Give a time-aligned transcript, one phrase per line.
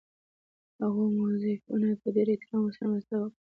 [0.81, 3.39] هغو موظفینو په ډېر احترام ورسره مرسته وکړه.